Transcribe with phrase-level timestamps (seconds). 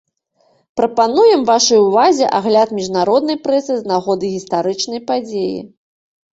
[0.79, 5.57] Прапануем вашай увазе агляд міжнароднай прэсы з нагоды гістарычнай падзеі.